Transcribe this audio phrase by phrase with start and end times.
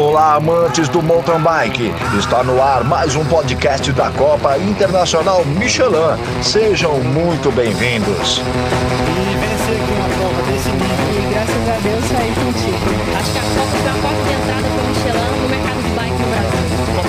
[0.00, 1.92] Olá, amantes do mountain bike.
[2.18, 6.16] Está no ar mais um podcast da Copa Internacional Michelin.
[6.42, 8.40] Sejam muito bem-vindos.
[14.30, 16.64] Entrada Michelin no mercado de bike no Brasil.
[16.88, 17.02] É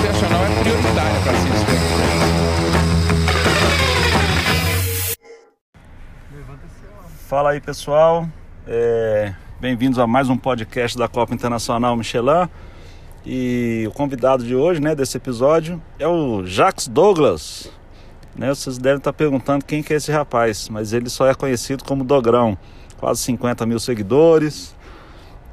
[1.24, 1.32] para
[7.26, 8.28] Fala aí pessoal,
[8.68, 12.50] É, bem-vindos a mais um podcast da Copa Internacional Michelin.
[13.24, 17.70] E o convidado de hoje, né, desse episódio, é o Jacques Douglas.
[18.34, 21.84] Né, vocês devem estar perguntando quem que é esse rapaz, mas ele só é conhecido
[21.84, 22.58] como Dogrão.
[22.98, 24.74] Quase 50 mil seguidores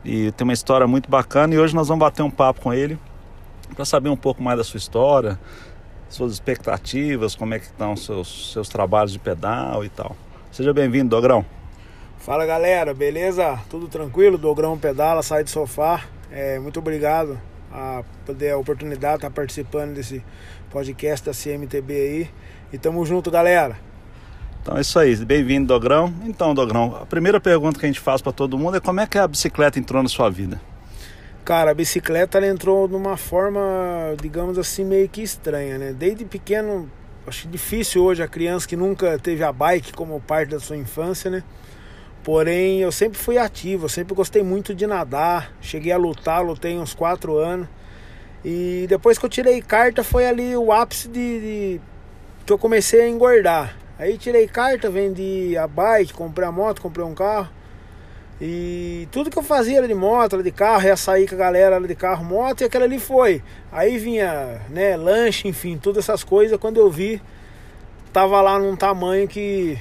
[0.03, 1.53] e tem uma história muito bacana.
[1.53, 2.97] E hoje nós vamos bater um papo com ele
[3.75, 5.39] para saber um pouco mais da sua história,
[6.09, 10.15] suas expectativas, como é que estão seus, seus trabalhos de pedal e tal.
[10.51, 11.45] Seja bem-vindo, Dogrão.
[12.17, 13.59] Fala galera, beleza?
[13.69, 14.37] Tudo tranquilo?
[14.37, 16.01] Dogrão pedala, sai do sofá.
[16.31, 17.39] É, muito obrigado
[17.71, 20.23] a poder a oportunidade de estar participando desse
[20.69, 22.29] podcast da CMTB aí.
[22.71, 23.77] E tamo junto, galera.
[24.61, 26.13] Então é isso aí, bem-vindo, Dogrão.
[26.25, 29.07] Então, Dogrão, a primeira pergunta que a gente faz para todo mundo é como é
[29.07, 30.59] que a bicicleta entrou na sua vida?
[31.45, 33.59] Cara, a bicicleta ela entrou de uma forma,
[34.21, 35.93] digamos assim, meio que estranha, né?
[35.93, 36.87] Desde pequeno,
[37.25, 41.31] acho difícil hoje a criança que nunca teve a bike como parte da sua infância,
[41.31, 41.41] né?
[42.23, 45.53] Porém, eu sempre fui ativo, eu sempre gostei muito de nadar.
[45.61, 47.67] Cheguei a lutar, lutei uns quatro anos.
[48.43, 51.81] E depois que eu tirei carta, foi ali o ápice de, de
[52.45, 53.77] que eu comecei a engordar.
[53.97, 57.49] Aí tirei carta, vendi a bike, comprei a moto, comprei um carro.
[58.41, 61.37] E tudo que eu fazia era de moto, era de carro, ia sair com a
[61.37, 63.43] galera era de carro, moto, e aquela ali foi.
[63.69, 66.57] Aí vinha, né, lanche, enfim, todas essas coisas.
[66.57, 67.21] Quando eu vi,
[68.13, 69.77] tava lá num tamanho que,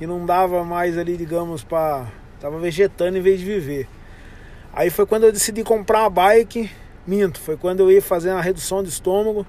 [0.00, 2.06] que não dava mais ali, digamos, para
[2.40, 3.86] Tava vegetando em vez de viver.
[4.72, 6.70] Aí foi quando eu decidi comprar a bike,
[7.06, 9.44] minto, foi quando eu ia fazer uma redução de estômago.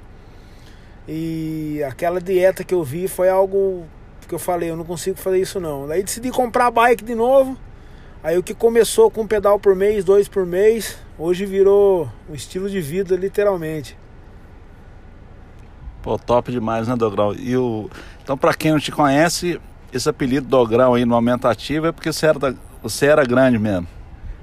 [1.07, 3.85] E aquela dieta que eu vi foi algo
[4.27, 5.87] que eu falei, eu não consigo fazer isso não.
[5.87, 7.57] Daí decidi comprar a bike de novo.
[8.21, 12.35] Aí o que começou com um pedal por mês, dois por mês, hoje virou um
[12.35, 13.97] estilo de vida, literalmente.
[16.01, 17.33] Pô, top demais, né, Dogrão?
[17.33, 17.89] E o...
[18.21, 19.59] Então, para quem não te conhece,
[19.93, 23.87] esse apelido Dogrão aí no aumentativo é porque você era, você era grande mesmo.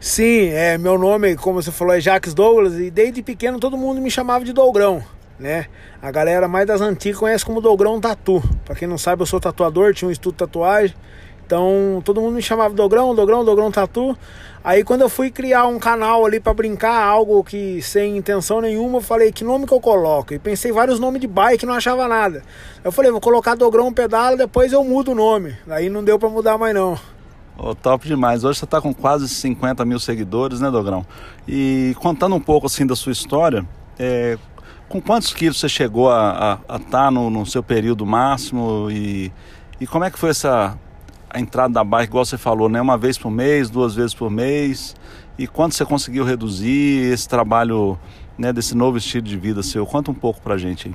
[0.01, 4.01] Sim, é, meu nome, como você falou, é Jacques Douglas e desde pequeno todo mundo
[4.01, 5.03] me chamava de Dogrão,
[5.39, 5.67] né?
[6.01, 8.41] A galera mais das antigas conhece como Dogrão Tatu.
[8.65, 10.95] Para quem não sabe, eu sou tatuador, tinha um estudo de tatuagem.
[11.49, 14.15] Então todo mundo me chamava Dogrão, Dogrão, Dogrão Tatu.
[14.63, 18.99] Aí quando eu fui criar um canal ali para brincar, algo que sem intenção nenhuma,
[18.99, 20.35] eu falei que nome que eu coloco.
[20.35, 22.43] E pensei vários nomes de bike, não achava nada.
[22.85, 25.57] Eu falei, vou colocar Dogrão Pedala, depois eu mudo o nome.
[25.71, 26.99] Aí não deu para mudar mais não.
[27.57, 28.45] Oh, top demais.
[28.45, 31.07] Hoje você está com quase 50 mil seguidores, né, Dogrão?
[31.49, 33.67] E contando um pouco assim da sua história,
[33.99, 34.37] é,
[34.87, 39.33] com quantos quilos você chegou a estar tá no, no, seu período máximo e,
[39.81, 40.79] e como é que foi essa
[41.31, 42.81] a entrada da bike, igual você falou, né?
[42.81, 44.95] Uma vez por mês, duas vezes por mês.
[45.39, 47.99] E quanto você conseguiu reduzir esse trabalho,
[48.37, 49.87] né, desse novo estilo de vida seu?
[49.87, 50.95] Conta um pouco pra gente aí.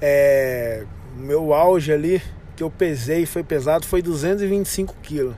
[0.00, 0.84] É,
[1.16, 2.22] meu auge ali
[2.56, 5.34] que eu pesei, foi pesado, foi 225 quilos.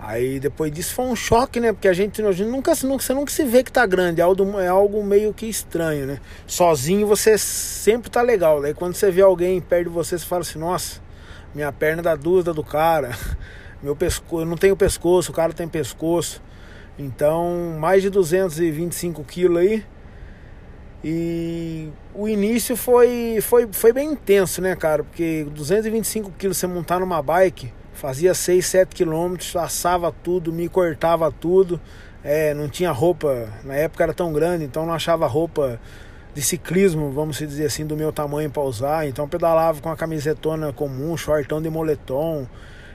[0.00, 1.72] Aí depois disso foi um choque, né?
[1.72, 4.24] Porque a gente, a gente nunca, nunca, você nunca se vê que tá grande, é
[4.24, 6.20] algo, é algo meio que estranho, né?
[6.46, 8.60] Sozinho você sempre tá legal.
[8.60, 11.00] Daí quando você vê alguém perto de você, você fala assim, nossa,
[11.54, 13.16] minha perna dá duas da do cara,
[13.82, 16.42] meu pescoço, eu não tenho pescoço, o cara tem pescoço.
[16.98, 19.84] Então, mais de 225 quilos aí.
[21.02, 25.04] E o início foi, foi, foi bem intenso, né, cara?
[25.04, 31.30] Porque 225 quilos você montar numa bike fazia 6, 7 quilômetros, assava tudo, me cortava
[31.30, 31.80] tudo.
[32.22, 35.78] É, não tinha roupa, na época era tão grande, então não achava roupa
[36.34, 39.06] de ciclismo, vamos dizer assim, do meu tamanho para usar.
[39.06, 42.46] Então pedalava com a camisetona comum, shortão de moletom,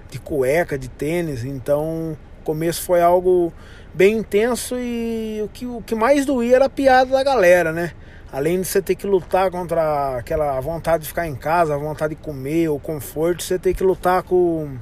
[0.09, 1.45] de cueca, de tênis.
[1.45, 3.53] Então o começo foi algo
[3.93, 7.93] bem intenso e o que, o que mais doía era a piada da galera, né?
[8.31, 12.13] Além de você ter que lutar contra aquela vontade de ficar em casa, a vontade
[12.13, 14.77] de comer, o conforto, você ter que lutar com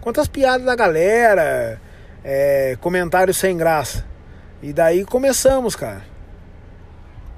[0.00, 1.80] contra as piadas da galera,
[2.24, 4.04] é, comentários sem graça.
[4.62, 6.15] E daí começamos, cara.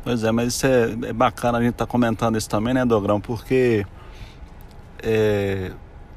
[0.09, 2.83] Pois é, mas isso é, é bacana a gente estar tá comentando isso também, né,
[2.83, 3.21] Dogrão?
[3.21, 3.85] Porque
[5.03, 5.71] é,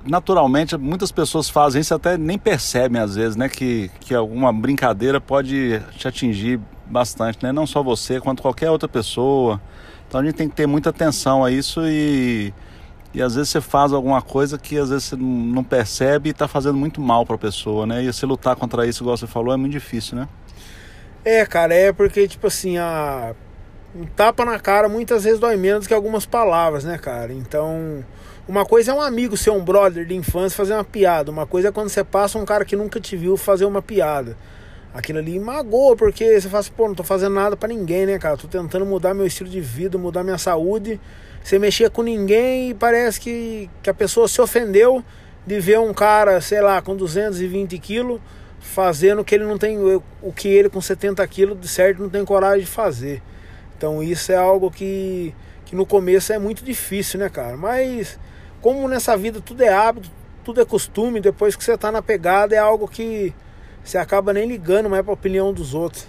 [0.08, 3.50] naturalmente muitas pessoas fazem isso até nem percebem às vezes, né?
[3.50, 7.52] Que, que alguma brincadeira pode te atingir bastante, né?
[7.52, 9.60] Não só você, quanto qualquer outra pessoa.
[10.08, 12.54] Então a gente tem que ter muita atenção a isso e,
[13.14, 16.48] e às vezes você faz alguma coisa que às vezes você não percebe e está
[16.48, 18.02] fazendo muito mal para a pessoa, né?
[18.02, 20.30] E você lutar contra isso, igual você falou, é muito difícil, né?
[21.26, 23.36] É, cara, é porque, tipo assim, a...
[23.96, 27.34] um tapa na cara muitas vezes dói menos que algumas palavras, né, cara?
[27.34, 28.04] Então,
[28.48, 31.68] uma coisa é um amigo ser um brother de infância fazer uma piada, uma coisa
[31.68, 34.38] é quando você passa um cara que nunca te viu fazer uma piada.
[34.94, 38.20] Aquilo ali magoa, porque você fala assim, pô, não tô fazendo nada para ninguém, né,
[38.20, 38.36] cara?
[38.36, 41.00] Tô tentando mudar meu estilo de vida, mudar minha saúde.
[41.44, 45.04] Você mexia com ninguém e parece que, que a pessoa se ofendeu
[45.48, 48.20] de ver um cara, sei lá, com 220 quilos
[48.60, 52.10] fazendo o que ele não tem, o que ele com 70 quilos de certo não
[52.10, 53.22] tem coragem de fazer.
[53.82, 55.34] Então isso é algo que,
[55.66, 57.58] que no começo é muito difícil, né, cara?
[57.58, 58.20] Mas
[58.62, 60.08] como nessa vida tudo é hábito,
[60.44, 63.34] tudo é costume, depois que você tá na pegada é algo que
[63.84, 66.08] você acaba nem ligando mais pra opinião dos outros.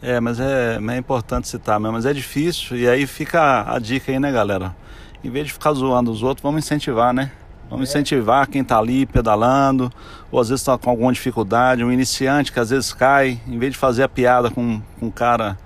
[0.00, 4.10] É, mas é, é importante citar mesmo, mas é difícil e aí fica a dica
[4.10, 4.74] aí, né, galera?
[5.22, 7.30] Em vez de ficar zoando os outros, vamos incentivar, né?
[7.68, 9.92] Vamos incentivar quem está ali pedalando,
[10.30, 13.74] ou às vezes está com alguma dificuldade, um iniciante que às vezes cai, em vez
[13.74, 15.58] de fazer a piada com, com o cara,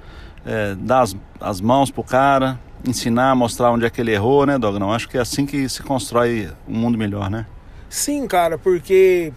[0.45, 4.59] é, dar as, as mãos pro cara, ensinar, mostrar onde é que ele errou, né,
[4.59, 4.93] Dogrão?
[4.93, 7.47] Acho que é assim que se constrói um mundo melhor, né?
[7.89, 9.33] Sim, cara, porque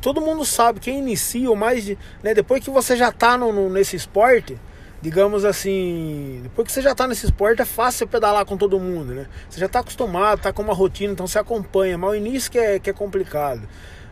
[0.00, 3.52] todo mundo sabe, quem inicia, ou mais de, né, depois que você já está no,
[3.52, 4.58] no, nesse esporte,
[5.02, 9.14] digamos assim, depois que você já está nesse esporte, é fácil pedalar com todo mundo,
[9.14, 9.26] né?
[9.48, 12.58] Você já está acostumado, está com uma rotina, então você acompanha, mas o início que
[12.58, 13.66] é, que é complicado.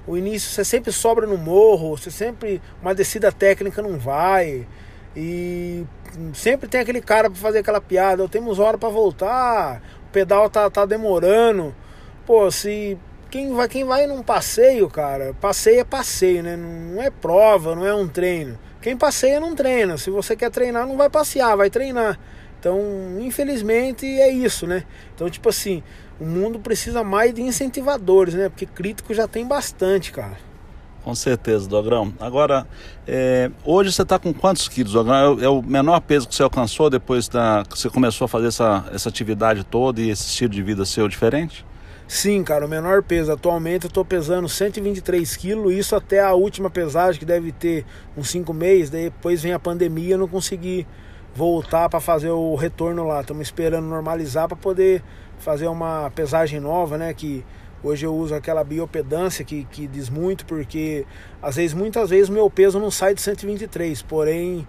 [0.06, 2.62] O início você sempre sobra no morro, você sempre.
[2.81, 4.67] Uma descida técnica não vai.
[5.20, 5.85] E
[6.32, 8.23] sempre tem aquele cara para fazer aquela piada.
[8.23, 11.75] Eu temos hora para voltar, o pedal tá, tá demorando.
[12.25, 12.97] Pô, se.
[13.29, 16.56] Quem vai, quem vai num passeio, cara, passeio é passeio, né?
[16.56, 18.56] Não é prova, não é um treino.
[18.81, 19.99] Quem passeia não treina.
[19.99, 22.19] Se você quer treinar, não vai passear, vai treinar.
[22.59, 22.81] Então,
[23.19, 24.85] infelizmente, é isso, né?
[25.14, 25.82] Então, tipo assim,
[26.19, 28.49] o mundo precisa mais de incentivadores, né?
[28.49, 30.48] Porque crítico já tem bastante, cara.
[31.05, 32.12] Com certeza, Dogrão.
[32.21, 32.67] Agora,
[33.06, 35.39] é, hoje você está com quantos quilos, Dogrão?
[35.41, 38.49] É, é, o menor peso que você alcançou depois da, que você começou a fazer
[38.49, 41.65] essa, essa atividade toda e esse estilo de vida seu diferente?
[42.06, 43.31] Sim, cara, o menor peso.
[43.31, 47.85] Atualmente eu tô pesando 123 quilos, isso até a última pesagem, que deve ter
[48.17, 48.89] uns 5 meses.
[48.89, 50.87] Depois vem a pandemia, eu não consegui
[51.35, 53.21] voltar para fazer o retorno lá.
[53.21, 55.03] Estamos esperando normalizar para poder
[55.39, 57.12] fazer uma pesagem nova, né?
[57.12, 57.45] Que
[57.82, 61.06] hoje eu uso aquela biopedância que, que diz muito, porque
[61.42, 64.66] às vezes, muitas vezes, meu peso não sai de 123, porém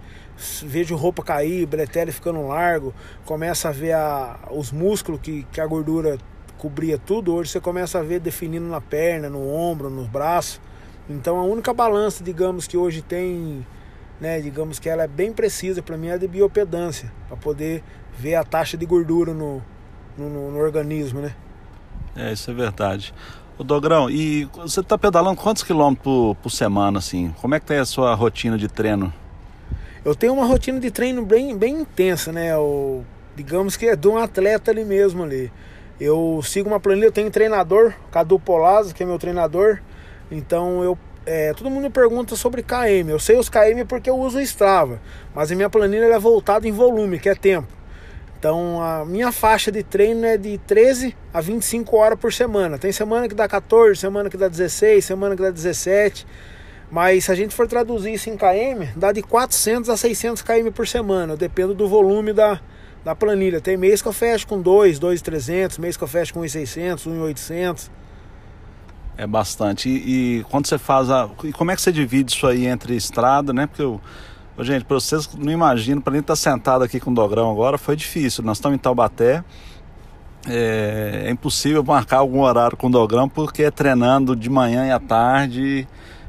[0.63, 2.93] vejo roupa cair, bretelle ficando largo,
[3.25, 6.17] começa a ver a, os músculos que, que a gordura
[6.57, 10.61] cobria tudo, hoje você começa a ver definindo na perna, no ombro, nos braços.
[11.09, 13.65] Então a única balança, digamos, que hoje tem,
[14.19, 17.83] né, digamos que ela é bem precisa para mim é de biopedância, para poder
[18.17, 19.63] ver a taxa de gordura no,
[20.17, 21.33] no, no, organismo, né?
[22.19, 23.13] É, isso é verdade.
[23.57, 27.33] O Dogrão, e você está pedalando quantos quilômetros por, por semana, assim?
[27.41, 29.13] Como é que tá a sua rotina de treino?
[30.03, 32.57] Eu tenho uma rotina de treino bem, bem intensa, né?
[32.57, 33.03] O,
[33.35, 35.49] digamos que é de um atleta ali mesmo ali.
[35.99, 39.79] Eu sigo uma planilha, eu tenho um treinador, Cadu Polazzo, que é meu treinador.
[40.29, 43.09] Então eu é, todo mundo me pergunta sobre KM.
[43.09, 44.99] Eu sei os KM porque eu uso o Strava,
[45.33, 47.78] mas a minha planilha é voltada em volume, que é tempo.
[48.39, 52.77] Então a minha faixa de treino é de 13 a 25 horas por semana.
[52.77, 56.25] Tem semana que dá 14, semana que dá 16, semana que dá 17.
[56.89, 60.71] Mas se a gente for traduzir isso em KM, dá de 400 a 600 km
[60.73, 61.35] por semana.
[61.35, 62.61] Depende do volume da,
[63.03, 63.59] da planilha.
[63.59, 67.91] Tem mês que eu fecho com 2, 2,300, mês que eu fecho com 1,600, 1,800.
[69.17, 69.89] É bastante.
[69.89, 71.29] E, e, quando você faz a.
[71.43, 73.67] E como é que você divide isso aí entre estrada, né?
[73.67, 73.99] Porque eu.
[74.63, 77.77] Gente, para vocês não imaginam, para mim estar tá sentado aqui com o Dogrão agora
[77.77, 78.43] foi difícil.
[78.43, 79.43] Nós estamos em Taubaté.
[80.47, 84.91] É, é impossível marcar algum horário com o Dogrão porque é treinando de manhã e
[84.91, 85.87] à tarde.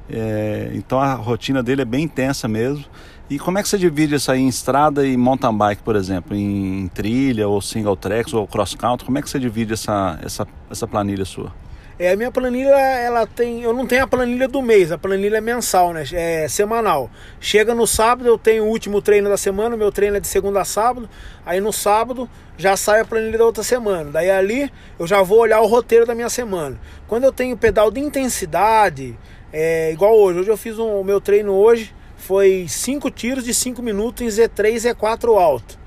[0.09, 2.85] É, então a rotina dele é bem intensa mesmo.
[3.29, 6.37] E como é que você divide isso aí em estrada e mountain bike, por exemplo?
[6.37, 9.07] Em trilha, ou single tracks, ou cross country?
[9.07, 11.53] Como é que você divide essa, essa, essa planilha sua?
[12.01, 13.61] É, a minha planilha, ela tem.
[13.61, 16.03] Eu não tenho a planilha do mês, a planilha é mensal, né?
[16.15, 17.11] É semanal.
[17.39, 20.63] Chega no sábado, eu tenho o último treino da semana, meu treino é de segunda
[20.63, 21.11] a sábado.
[21.45, 22.27] Aí no sábado
[22.57, 24.11] já sai a planilha da outra semana.
[24.11, 26.81] Daí ali eu já vou olhar o roteiro da minha semana.
[27.07, 29.15] Quando eu tenho pedal de intensidade,
[29.53, 30.39] é igual hoje.
[30.39, 34.43] Hoje eu fiz um, o meu treino hoje foi cinco tiros de 5 minutos em
[34.43, 35.79] Z3 e Z4 alto.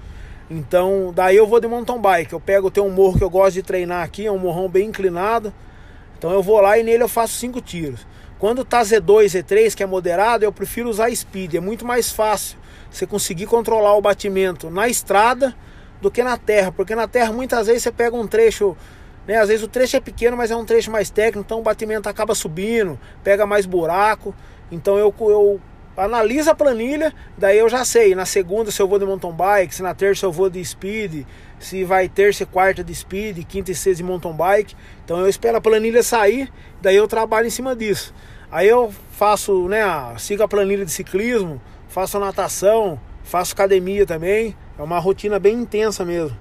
[0.48, 2.34] Então, daí eu vou de mountain bike.
[2.34, 4.89] Eu pego, tem um morro que eu gosto de treinar aqui, é um morrão bem
[4.89, 5.51] inclinado.
[6.24, 8.08] Então eu vou lá e nele eu faço cinco tiros.
[8.39, 11.56] Quando tá Z2, Z3, que é moderado, eu prefiro usar speed.
[11.56, 12.58] É muito mais fácil
[12.89, 15.53] você conseguir controlar o batimento na estrada
[16.01, 16.72] do que na terra.
[16.72, 18.74] Porque na terra muitas vezes você pega um trecho,
[19.27, 19.36] né?
[19.36, 22.08] Às vezes o trecho é pequeno, mas é um trecho mais técnico, então o batimento
[22.08, 24.34] acaba subindo, pega mais buraco.
[24.72, 25.60] Então eu, eu
[25.98, 29.75] analisa a planilha, daí eu já sei, na segunda se eu vou de mountain bike,
[29.75, 31.25] se na terça eu vou de speed,
[31.63, 34.75] se vai terça e quarta de speed, quinta e sexta de mountain bike.
[35.03, 36.51] Então eu espero a planilha sair,
[36.82, 38.13] daí eu trabalho em cima disso.
[38.51, 39.84] Aí eu faço, né,
[40.17, 44.55] sigo a planilha de ciclismo, faço natação, faço academia também.
[44.77, 46.38] É uma rotina bem intensa mesmo.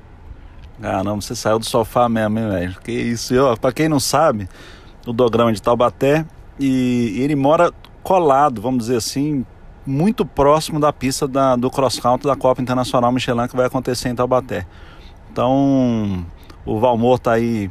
[0.82, 2.76] Ah, não, você saiu do sofá mesmo, hein, velho?
[2.82, 4.48] Que isso, eu, pra quem não sabe,
[5.06, 6.24] o Dogrão é de Taubaté
[6.58, 9.44] e ele mora colado, vamos dizer assim,
[9.86, 14.08] muito próximo da pista da, do cross country da Copa Internacional Michelin que vai acontecer
[14.08, 14.66] em Taubaté.
[15.32, 16.26] Então,
[16.66, 17.70] o Valmor tá aí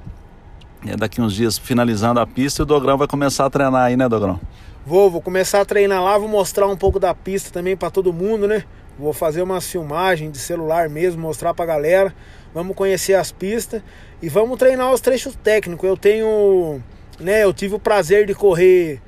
[0.83, 3.95] é, daqui uns dias finalizando a pista e o Dogrão vai começar a treinar aí,
[3.95, 4.39] né, Dogrão?
[4.83, 8.11] Vou, vou começar a treinar lá, vou mostrar um pouco da pista também para todo
[8.11, 8.63] mundo, né?
[8.97, 12.11] Vou fazer uma filmagem de celular mesmo, mostrar pra galera.
[12.51, 13.83] Vamos conhecer as pistas
[14.23, 15.87] e vamos treinar os trechos técnicos.
[15.87, 16.81] Eu tenho,
[17.19, 18.99] né, eu tive o prazer de correr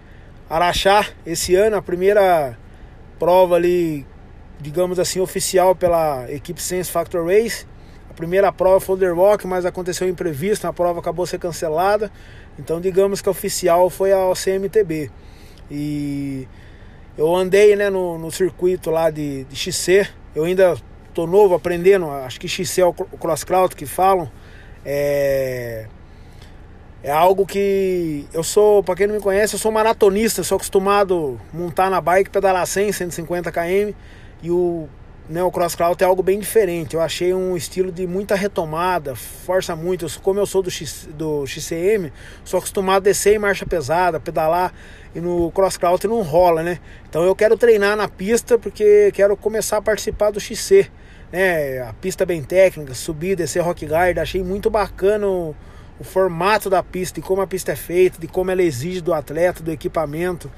[0.48, 2.56] Araxá esse ano, a primeira
[3.18, 4.06] prova ali,
[4.62, 7.66] digamos assim, oficial pela equipe Sense Factor Race.
[8.14, 11.40] A primeira prova foi o The Rock, mas aconteceu um imprevisto, a prova acabou sendo
[11.42, 12.12] cancelada.
[12.60, 15.10] Então, digamos que a oficial foi a CMTB.
[15.72, 16.48] E
[17.18, 20.08] eu andei né, no, no circuito lá de, de XC.
[20.36, 20.78] Eu ainda
[21.12, 24.32] tô novo aprendendo, acho que XC é o cross country que falam.
[24.86, 25.88] É,
[27.02, 31.42] é algo que eu sou, para quem não me conhece, eu sou maratonista, sou acostumado
[31.52, 33.92] a montar na bike, pedalar 100, 150 km
[34.44, 34.88] e o
[35.30, 36.96] né, o cross country é algo bem diferente.
[36.96, 40.06] Eu achei um estilo de muita retomada, força muito.
[40.22, 42.12] Como eu sou do, X, do XCM,
[42.44, 44.74] sou acostumado a descer em marcha pesada, pedalar
[45.16, 46.80] e no cross country não rola, né?
[47.10, 50.90] Então eu quero treinar na pista porque quero começar a participar do XC,
[51.32, 51.82] né?
[51.82, 55.56] A pista bem técnica, subir, descer rock guard, achei muito bacana o,
[56.00, 59.14] o formato da pista, de como a pista é feita, de como ela exige do
[59.14, 60.52] atleta, do equipamento.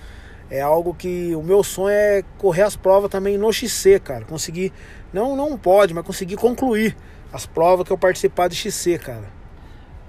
[0.49, 4.25] É algo que o meu sonho é correr as provas também no XC, cara.
[4.25, 4.71] Conseguir,
[5.11, 6.95] não, não pode, mas conseguir concluir
[7.33, 9.33] as provas que eu participar de XC, cara.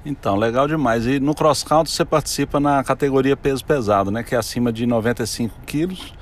[0.04, 1.06] Então, legal demais.
[1.06, 4.22] E no cross country você participa na categoria peso pesado, né?
[4.22, 6.14] Que é acima de 95 quilos.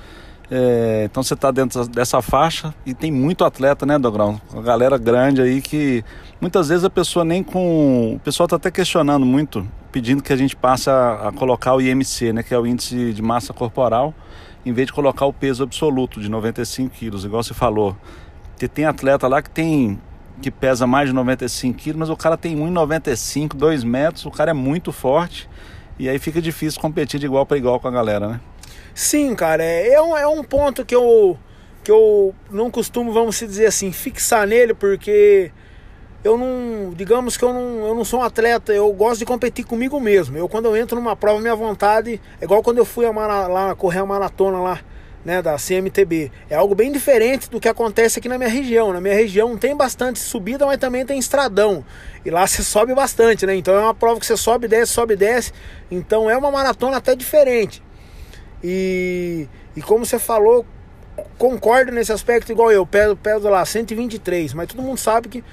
[0.50, 4.40] É, então você está dentro dessa faixa e tem muito atleta, né, Dogrão?
[4.52, 6.04] Uma galera grande aí que
[6.40, 8.14] muitas vezes a pessoa nem com.
[8.14, 11.80] O pessoal está até questionando muito pedindo que a gente passe a, a, colocar o
[11.80, 14.12] IMC, né, que é o índice de massa corporal,
[14.66, 17.96] em vez de colocar o peso absoluto de 95 quilos, igual você falou.
[18.50, 20.00] Porque tem atleta lá que tem
[20.42, 24.50] que pesa mais de 95 quilos, mas o cara tem 1,95, 2 metros, o cara
[24.50, 25.48] é muito forte
[25.96, 28.40] e aí fica difícil competir de igual para igual com a galera, né?
[28.92, 31.38] Sim, cara, é, é, um, é um ponto que eu,
[31.84, 35.52] que eu não costumo, vamos dizer assim, fixar nele, porque
[36.24, 39.66] eu não, digamos que eu não, eu não sou um atleta, eu gosto de competir
[39.66, 40.38] comigo mesmo.
[40.38, 43.46] Eu quando eu entro numa prova, minha vontade é igual quando eu fui a mara,
[43.46, 44.80] lá correr a maratona lá,
[45.22, 46.32] né, da CMTB.
[46.48, 48.90] É algo bem diferente do que acontece aqui na minha região.
[48.90, 51.84] Na minha região tem bastante subida, mas também tem estradão.
[52.24, 53.54] E lá você sobe bastante, né?
[53.54, 55.52] Então é uma prova que você sobe, desce, sobe, desce.
[55.90, 57.82] Então é uma maratona até diferente.
[58.62, 60.64] E, e como você falou,
[61.36, 65.44] concordo nesse aspecto igual eu, peso, peso lá 123, mas todo mundo sabe que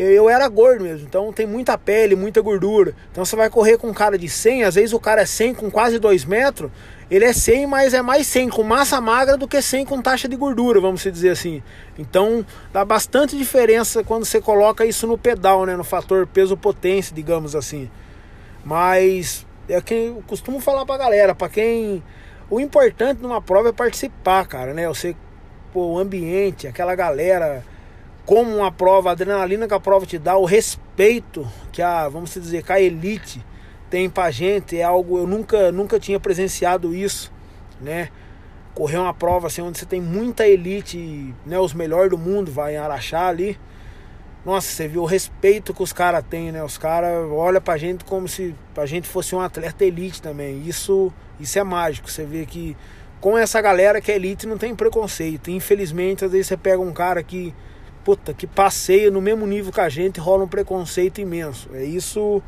[0.00, 2.94] eu era gordo mesmo, então tem muita pele, muita gordura.
[3.10, 5.54] Então você vai correr com um cara de 100, às vezes o cara é 100
[5.54, 6.70] com quase 2 metros,
[7.10, 10.28] ele é 100, mas é mais 100 com massa magra do que 100 com taxa
[10.28, 11.62] de gordura, vamos dizer assim.
[11.98, 17.56] Então dá bastante diferença quando você coloca isso no pedal, né, no fator peso-potência, digamos
[17.56, 17.90] assim.
[18.64, 22.02] Mas é que eu costumo falar pra galera, para quem.
[22.48, 24.88] O importante numa prova é participar, cara, né?
[24.88, 25.14] Você,
[25.72, 27.64] pô, o ambiente, aquela galera
[28.30, 32.32] como uma prova, a adrenalina que a prova te dá, o respeito que a, vamos
[32.32, 33.44] dizer, que a elite
[33.90, 37.32] tem pra gente, é algo, eu nunca, nunca tinha presenciado isso,
[37.80, 38.08] né?
[38.72, 41.58] Correr uma prova assim, onde você tem muita elite, né?
[41.58, 43.58] Os melhores do mundo, vai em Araxá ali.
[44.46, 46.62] Nossa, você viu o respeito que os caras têm, né?
[46.62, 50.62] Os caras olham pra gente como se a gente fosse um atleta elite também.
[50.68, 52.08] Isso, isso é mágico.
[52.08, 52.76] Você vê que
[53.20, 55.50] com essa galera que é elite não tem preconceito.
[55.50, 57.52] Infelizmente, às vezes você pega um cara que
[58.04, 61.68] puta, que passeia no mesmo nível que a gente, rola um preconceito imenso.
[61.72, 62.42] É isso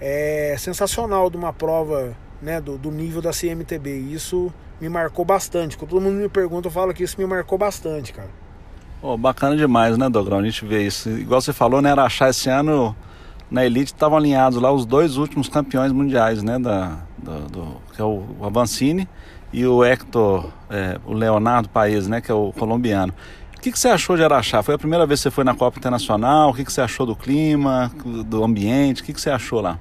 [0.00, 3.90] é sensacional de uma prova né, do, do nível da CMTB.
[4.12, 5.76] Isso me marcou bastante.
[5.76, 8.30] Quando todo mundo me pergunta, eu falo que isso me marcou bastante, cara.
[9.02, 10.38] Oh, bacana demais, né, Dogrão?
[10.38, 11.08] A gente vê isso.
[11.10, 12.96] Igual você falou, né, Araxá esse ano
[13.50, 18.00] na Elite estavam alinhados lá os dois últimos campeões mundiais, né, da, do, do que
[18.00, 19.08] é o Avancini
[19.52, 23.14] e o Hector, é, o Leonardo Paes, né, que é o colombiano.
[23.58, 24.62] O que, que você achou de Araxá?
[24.62, 26.50] Foi a primeira vez que você foi na Copa Internacional?
[26.50, 27.90] O que, que você achou do clima,
[28.24, 29.02] do ambiente?
[29.02, 29.80] O que, que você achou lá?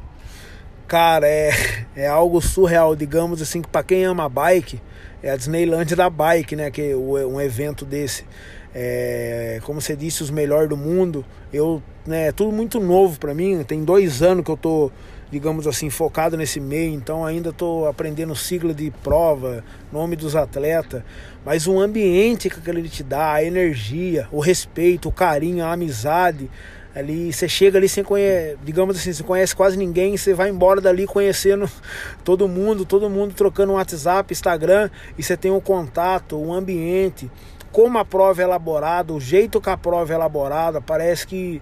[0.88, 1.52] Cara, é,
[1.96, 4.82] é algo surreal, digamos assim, que para quem ama bike,
[5.22, 6.72] é a Disneyland da bike, né?
[6.72, 8.26] Que um evento desse.
[8.74, 11.24] É, como você disse, os melhores do mundo.
[11.54, 13.64] Eu, né, é tudo muito novo para mim.
[13.64, 14.92] Tem dois anos que eu tô,
[15.30, 16.96] digamos assim, focado nesse meio.
[16.96, 21.04] Então ainda tô aprendendo sigla de prova, nome dos atletas.
[21.48, 26.50] Mas o ambiente que ele te dá, a energia, o respeito, o carinho, a amizade
[26.94, 30.82] Ali você chega ali sem conhecer, digamos assim, você conhece quase ninguém, você vai embora
[30.82, 31.70] dali conhecendo
[32.26, 37.32] todo mundo, todo mundo trocando um WhatsApp, Instagram, e você tem um contato, um ambiente,
[37.72, 41.62] como a prova é elaborada, o jeito que a prova é elaborada, parece que,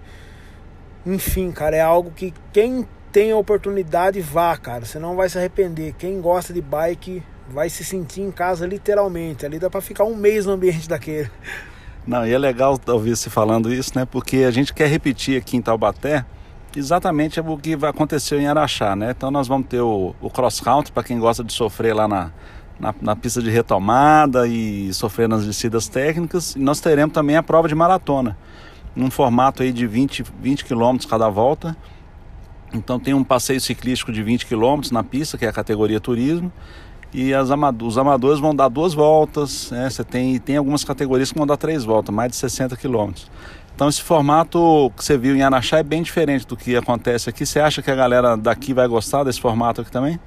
[1.06, 5.38] enfim, cara, é algo que quem tem a oportunidade vá, cara, você não vai se
[5.38, 5.94] arrepender.
[5.98, 9.46] Quem gosta de bike vai se sentir em casa literalmente.
[9.46, 11.30] Ali dá para ficar um mês no ambiente daquele.
[12.06, 14.06] Não, e é legal ouvir você falando isso, né?
[14.06, 16.26] Porque a gente quer repetir aqui em Taubaté
[16.76, 19.12] exatamente o que vai acontecer em Araxá, né?
[19.16, 22.32] Então nós vamos ter o, o cross country para quem gosta de sofrer lá na,
[22.80, 26.56] na, na, pista de retomada e sofrer nas descidas técnicas.
[26.56, 28.38] E nós teremos também a prova de maratona,
[28.96, 31.76] num formato aí de 20, 20 quilômetros cada volta.
[32.74, 36.52] Então tem um passeio ciclístico de 20 quilômetros na pista, que é a categoria turismo
[37.16, 39.90] e os amadores vão dar duas voltas, né?
[39.90, 43.32] Você tem, tem algumas categorias que vão dar três voltas, mais de 60 quilômetros.
[43.74, 47.46] Então esse formato que você viu em Anaxá é bem diferente do que acontece aqui.
[47.46, 50.20] Você acha que a galera daqui vai gostar desse formato aqui também?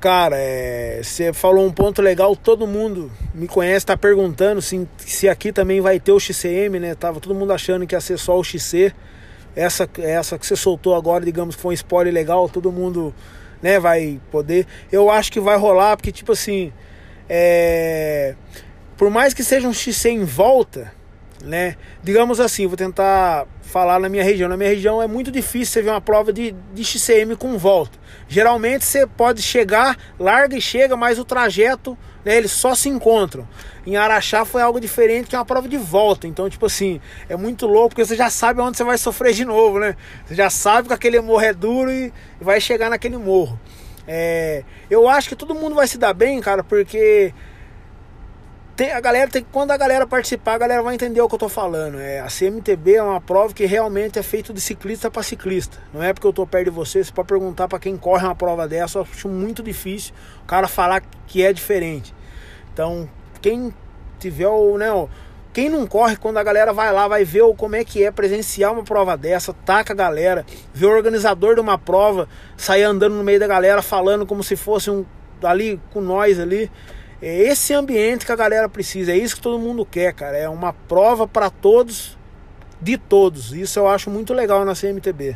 [0.00, 5.28] Cara, é, você falou um ponto legal, todo mundo me conhece, está perguntando se, se
[5.28, 6.96] aqui também vai ter o XCM, né?
[6.96, 8.92] Tava todo mundo achando que ia ser só o XC.
[9.54, 13.14] Essa, essa que você soltou agora, digamos que foi um spoiler legal, todo mundo
[13.62, 14.66] né, vai poder.
[14.90, 16.72] Eu acho que vai rolar, porque, tipo assim,
[17.28, 18.34] é...
[18.96, 20.92] por mais que seja um XC em volta,
[21.42, 24.48] né, digamos assim, vou tentar falar na minha região.
[24.48, 27.98] Na minha região é muito difícil você ver uma prova de, de XCM com volta.
[28.28, 33.46] Geralmente você pode chegar, larga e chega, mas o trajeto, né, eles só se encontram.
[33.86, 36.26] Em Araxá foi algo diferente, que é uma prova de volta.
[36.26, 39.44] Então, tipo assim, é muito louco, porque você já sabe onde você vai sofrer de
[39.44, 39.96] novo, né?
[40.24, 43.58] Você já sabe que aquele morro é duro e vai chegar naquele morro.
[44.06, 47.32] É, eu acho que todo mundo vai se dar bem, cara, porque
[48.76, 51.38] tem, a galera tem, quando a galera participar, a galera vai entender o que eu
[51.38, 52.00] tô falando.
[52.00, 55.78] É, a CMTB é uma prova que realmente é feita de ciclista para ciclista.
[55.92, 58.34] Não é porque eu tô perto de você, você pode perguntar para quem corre uma
[58.34, 62.14] prova dessa, eu acho muito difícil o cara falar que é diferente.
[62.72, 63.08] Então,
[63.40, 63.72] quem
[64.18, 65.08] tiver o, né, o,
[65.52, 68.72] quem não corre quando a galera vai lá, vai ver como é que é presenciar
[68.72, 73.22] uma prova dessa, taca a galera, ver o organizador de uma prova sair andando no
[73.22, 75.04] meio da galera falando como se fosse um
[75.40, 76.68] ali com nós ali.
[77.26, 80.36] É esse ambiente que a galera precisa, é isso que todo mundo quer, cara.
[80.36, 82.18] É uma prova para todos,
[82.82, 83.50] de todos.
[83.54, 85.34] Isso eu acho muito legal na CMTB.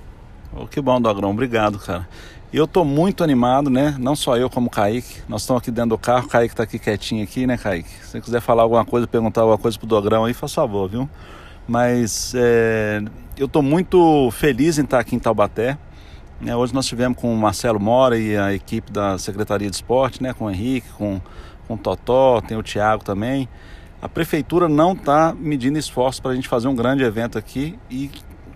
[0.55, 1.31] Oh, que bom, Dogrão.
[1.31, 2.07] Obrigado, cara.
[2.53, 3.97] Eu estou muito animado, né?
[3.99, 5.23] Não só eu, como o Kaique.
[5.27, 6.27] Nós estamos aqui dentro do carro.
[6.27, 7.89] O Kaique está aqui quietinho aqui, né, Kaique?
[7.89, 11.09] Se você quiser falar alguma coisa, perguntar alguma coisa pro Dogrão aí, faz favor, viu?
[11.67, 13.03] Mas é,
[13.35, 15.79] eu estou muito feliz em estar aqui em Taubaté.
[16.39, 16.55] Né?
[16.55, 20.35] Hoje nós tivemos com o Marcelo Mora e a equipe da Secretaria de Esporte, né?
[20.35, 21.19] Com o Henrique, com,
[21.69, 23.49] com o Totó, tem o Thiago também.
[24.01, 28.11] A prefeitura não está medindo esforços para a gente fazer um grande evento aqui e,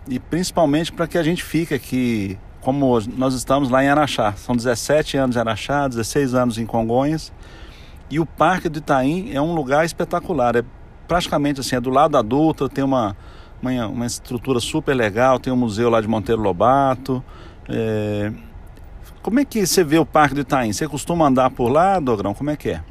[0.09, 4.33] e principalmente para que a gente fique aqui como nós estamos lá em Araxá.
[4.37, 7.33] São 17 anos em Araxá, 16 anos em Congonhas.
[8.09, 10.57] E o Parque do Itaim é um lugar espetacular.
[10.57, 10.65] É
[11.09, 13.17] praticamente assim, é do lado da Dutra, tem uma,
[13.61, 17.23] uma, uma estrutura super legal, tem um museu lá de Monteiro Lobato.
[17.69, 18.33] É...
[19.23, 20.73] Como é que você vê o Parque do Itaim?
[20.73, 22.33] Você costuma andar por lá, Dogrão?
[22.33, 22.83] Como é que é?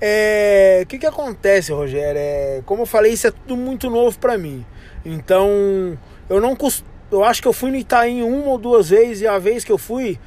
[0.00, 2.18] É, o que, que acontece, Rogério?
[2.18, 4.64] É, como eu falei, isso é tudo muito novo para mim.
[5.04, 6.56] Então, eu não
[7.10, 9.72] eu acho que eu fui no Itaim uma ou duas vezes e a vez que
[9.72, 10.18] eu fui,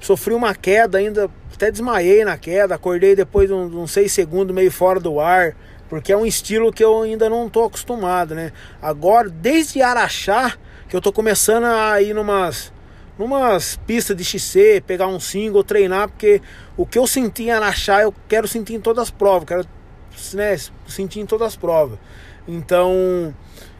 [0.00, 4.70] sofri uma queda ainda, até desmaiei na queda, acordei depois de uns seis segundos meio
[4.70, 5.54] fora do ar,
[5.88, 8.52] porque é um estilo que eu ainda não tô acostumado, né?
[8.80, 10.54] Agora, desde Araxá,
[10.88, 12.72] que eu tô começando a ir numas
[13.18, 16.40] numas pistas de XC, pegar um single, treinar, porque
[16.76, 19.66] o que eu senti em Araxá, eu quero sentir em todas as provas, quero
[20.34, 21.98] né, sentir em todas as provas.
[22.46, 23.34] Então,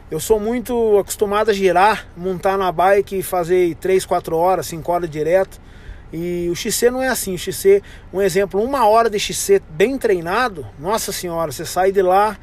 [0.09, 4.91] eu sou muito acostumado a girar, montar na bike e fazer 3, 4 horas, 5
[4.91, 5.59] horas direto.
[6.11, 7.33] E o XC não é assim.
[7.33, 7.81] O XC,
[8.13, 12.37] um exemplo, uma hora de XC bem treinado, nossa senhora, você sai de lá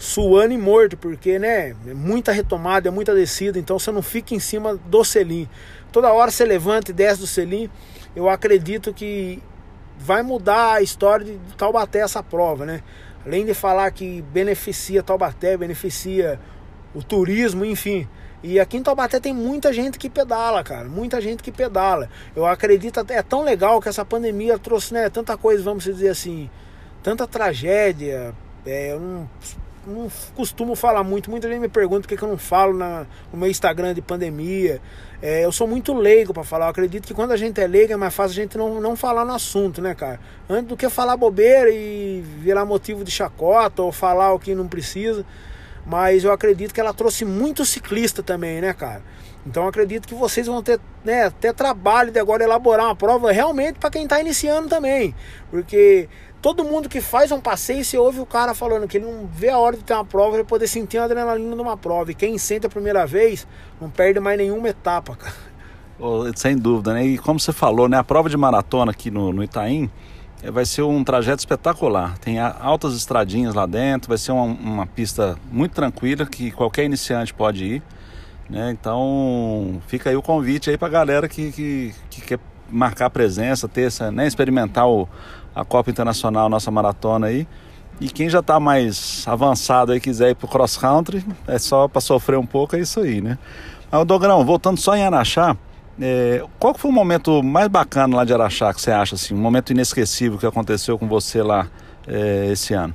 [0.00, 4.34] suando e morto, porque né, é muita retomada, é muita descida, então você não fica
[4.34, 5.46] em cima do selim.
[5.92, 7.68] Toda hora você levanta e desce do selim.
[8.16, 9.42] Eu acredito que
[9.98, 12.82] vai mudar a história de Taubaté essa prova, né?
[13.26, 16.40] Além de falar que beneficia Taubaté, beneficia
[16.94, 18.08] o turismo, enfim.
[18.42, 20.88] E aqui em Taubaté tem muita gente que pedala, cara.
[20.88, 22.08] Muita gente que pedala.
[22.34, 26.48] Eu acredito é tão legal que essa pandemia trouxe, né, tanta coisa, vamos dizer assim,
[27.02, 28.34] tanta tragédia.
[28.64, 29.28] É, eu
[29.86, 31.30] não, costumo falar muito.
[31.30, 34.80] Muita gente me pergunta por que, eu não falo na, no meu Instagram de pandemia.
[35.22, 36.66] É, eu sou muito leigo para falar.
[36.66, 38.96] Eu acredito que quando a gente é leigo é mais fácil a gente não, não
[38.96, 40.20] falar no assunto, né, cara?
[40.48, 44.68] Antes do que falar bobeira e virar motivo de chacota ou falar o que não
[44.68, 45.24] precisa
[45.84, 49.02] mas eu acredito que ela trouxe muito ciclista também, né, cara?
[49.46, 53.78] Então acredito que vocês vão ter né, até trabalho de agora elaborar uma prova realmente
[53.78, 55.14] para quem está iniciando também,
[55.50, 56.08] porque
[56.40, 59.50] todo mundo que faz um passeio, você ouve o cara falando que ele não vê
[59.50, 62.10] a hora de ter uma prova para poder sentir a adrenalina de uma prova.
[62.10, 63.46] E quem sente a primeira vez
[63.80, 65.50] não perde mais nenhuma etapa, cara.
[65.98, 67.04] Oh, sem dúvida, né?
[67.04, 67.98] E como você falou, né?
[67.98, 69.90] A prova de maratona aqui no, no Itaim,
[70.42, 72.16] é, vai ser um trajeto espetacular.
[72.18, 77.34] Tem altas estradinhas lá dentro, vai ser uma, uma pista muito tranquila que qualquer iniciante
[77.34, 77.82] pode ir.
[78.48, 78.70] Né?
[78.70, 83.68] Então fica aí o convite aí para a galera que, que, que, quer marcar presença,
[83.68, 84.26] ter essa, né?
[84.26, 85.08] experimentar o,
[85.54, 87.46] a Copa Internacional, nossa maratona aí.
[88.00, 91.86] E quem já está mais avançado aí quiser ir para o cross country, é só
[91.86, 93.38] para sofrer um pouco, é isso aí, né?
[93.90, 95.56] Mas, Dogrão, voltando só em Araxá,
[96.00, 99.38] é, qual foi o momento mais bacana lá de Araxá que você acha assim, um
[99.38, 101.68] momento inesquecível que aconteceu com você lá
[102.06, 102.94] é, esse ano?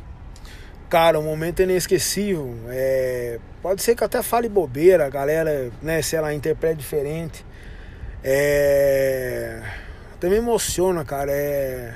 [0.89, 2.56] Cara, um momento inesquecível.
[2.70, 3.39] É...
[3.62, 7.46] Pode ser que até fale bobeira, a galera, né, sei lá, interprete diferente.
[8.24, 9.62] É...
[10.24, 11.32] Me emociona, cara.
[11.32, 11.94] É...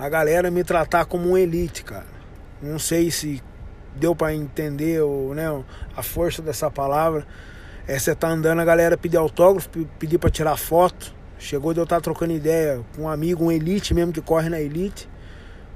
[0.00, 2.06] A galera me tratar como um elite, cara.
[2.62, 3.42] Não sei se
[3.94, 5.44] deu para entender ou, né,
[5.94, 7.26] a força dessa palavra.
[7.86, 11.14] É, você tá andando, a galera pedir autógrafo, pedir para tirar foto.
[11.38, 14.48] Chegou de eu estar tá trocando ideia com um amigo, um elite mesmo que corre
[14.48, 15.06] na elite.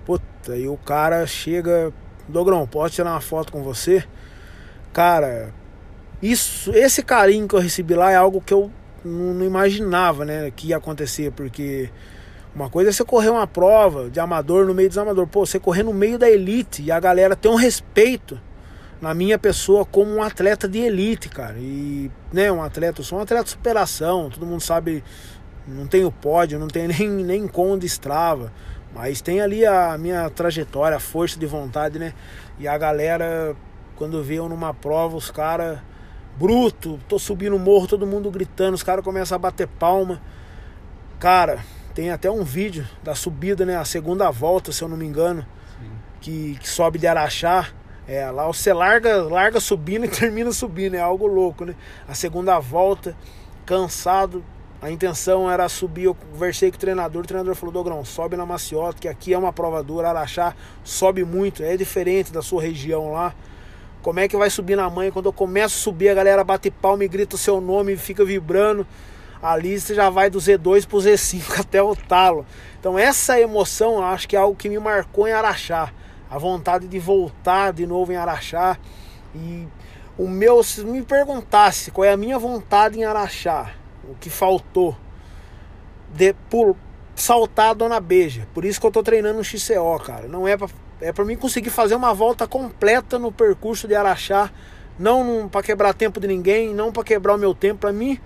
[0.07, 1.93] Puta, e o cara chega,
[2.27, 4.05] Dogrão, posso tirar uma foto com você?
[4.91, 5.53] Cara,
[6.23, 8.71] isso, esse carinho que eu recebi lá é algo que eu
[9.05, 11.91] não, imaginava, né, que ia acontecer, porque
[12.55, 15.31] uma coisa é você correr uma prova de amador no meio dos amadores.
[15.31, 18.41] Pô, você correr no meio da elite e a galera tem um respeito
[19.01, 21.57] na minha pessoa como um atleta de elite, cara.
[21.59, 25.03] E, né, um atleta, eu sou um atleta de superação, todo mundo sabe,
[25.67, 28.53] não tenho pódio, não tenho nem, nem conde estrava,
[28.95, 32.15] mas tem ali a minha trajetória, a força de vontade, né?
[32.59, 33.57] E a galera,
[33.97, 35.81] quando vê eu numa prova, os caras,
[36.39, 40.23] bruto, tô subindo o morro, todo mundo gritando, os caras começam a bater palma.
[41.19, 41.59] Cara,
[41.95, 43.77] tem até um vídeo da subida, né?
[43.77, 45.47] A segunda volta, se eu não me engano,
[46.21, 47.69] que, que sobe de Araxá.
[48.07, 51.75] É, lá você larga, larga subindo e termina subindo, é algo louco, né?
[52.07, 53.17] A segunda volta,
[53.65, 54.45] cansado,
[54.83, 58.45] a intenção era subir, eu conversei com o treinador, o treinador falou, Dogrão, sobe na
[58.45, 63.13] Maciota, que aqui é uma prova dura, Araxá sobe muito, é diferente da sua região
[63.13, 63.35] lá.
[64.03, 65.11] Como é que vai subir na manhã?
[65.11, 68.23] Quando eu começo a subir, a galera bate palma e grita o seu nome fica
[68.23, 68.87] vibrando.
[69.45, 72.47] Ali você já vai do Z2 pro Z5 até o talo.
[72.81, 75.93] Então essa emoção, eu acho que é algo que me marcou em Araxá
[76.31, 78.79] a vontade de voltar de novo em Araxá.
[79.35, 79.69] E
[80.17, 83.73] o meu, se me perguntasse qual é a minha vontade em Araxá,
[84.09, 84.97] o que faltou,
[86.09, 86.75] de por
[87.15, 88.49] saltar a Dona Beija.
[88.55, 90.27] Por isso que eu tô treinando no XCO, cara.
[90.27, 90.69] Não é para
[91.03, 94.51] é para mim conseguir fazer uma volta completa no percurso de Araxá,
[94.99, 98.19] não para quebrar tempo de ninguém, não para quebrar o meu tempo, para mim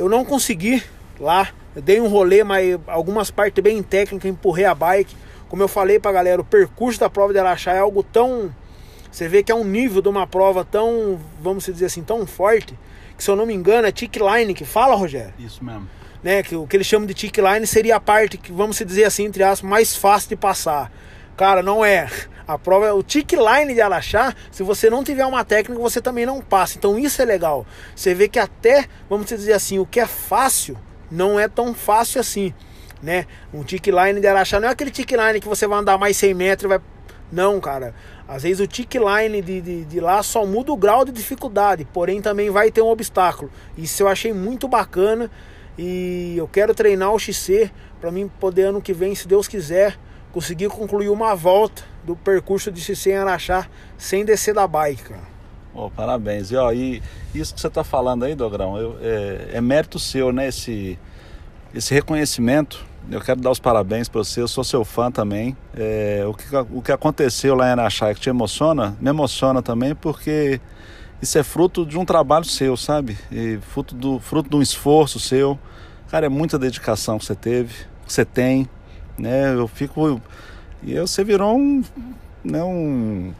[0.00, 0.82] eu não consegui
[1.18, 1.50] lá.
[1.76, 5.14] Eu dei um rolê, mas algumas partes bem técnicas, empurrei a bike.
[5.46, 8.50] Como eu falei pra galera, o percurso da prova de Araxá é algo tão.
[9.12, 12.78] Você vê que é um nível de uma prova tão, vamos dizer assim, tão forte,
[13.16, 15.34] que se eu não me engano é tick line que fala, Rogério?
[15.38, 15.86] Isso mesmo.
[16.22, 19.04] Né, que o que eles chamam de tick line seria a parte que, vamos dizer
[19.04, 20.90] assim, entre aspas, mais fácil de passar.
[21.36, 22.08] Cara, não é.
[22.52, 24.34] A prova é o tick line de Araxá.
[24.50, 26.76] Se você não tiver uma técnica, você também não passa.
[26.78, 27.66] Então isso é legal.
[27.94, 30.76] Você vê que até, vamos dizer assim, o que é fácil
[31.10, 32.54] não é tão fácil assim
[33.02, 33.26] né?
[33.52, 36.16] Um tick line de Araxá não é aquele tick line que você vai andar mais
[36.16, 36.80] 100 metros e vai.
[37.32, 37.94] Não, cara.
[38.26, 41.86] Às vezes o tick line de, de, de, lá só muda o grau de dificuldade,
[41.92, 43.50] porém também vai ter um obstáculo.
[43.76, 45.30] Isso eu achei muito bacana
[45.78, 49.96] e eu quero treinar o XC para mim poder ano que vem, se Deus quiser,
[50.32, 53.66] conseguir concluir uma volta do percurso de em Araxá
[53.98, 55.14] sem descer da bike.
[55.74, 56.50] Oh, parabéns.
[56.50, 57.02] E, ó, e
[57.34, 60.48] isso que você está falando aí, Dogrão, eu, é, é mérito seu, né?
[60.48, 60.98] Esse,
[61.74, 65.56] esse reconhecimento eu quero dar os parabéns para você, eu sou seu fã também.
[65.74, 69.94] É, o, que, o que aconteceu lá em Araxá que te emociona, me emociona também
[69.94, 70.60] porque
[71.20, 73.16] isso é fruto de um trabalho seu, sabe?
[73.30, 75.58] E fruto, do, fruto de um esforço seu.
[76.08, 77.74] Cara, é muita dedicação que você teve,
[78.06, 78.68] que você tem,
[79.20, 79.54] né?
[79.54, 80.20] Eu fico...
[80.82, 81.82] E você virou um,
[82.42, 83.32] né, um,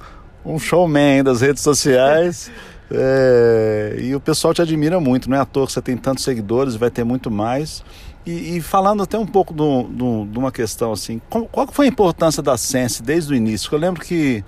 [0.44, 2.50] um showman das redes sociais.
[2.92, 6.24] É, e o pessoal te admira muito, não é à toa que você tem tantos
[6.24, 7.84] seguidores, vai ter muito mais.
[8.26, 12.42] E, e falando até um pouco de uma questão assim, qual, qual foi a importância
[12.42, 13.66] da Sense desde o início?
[13.66, 14.44] Porque eu lembro que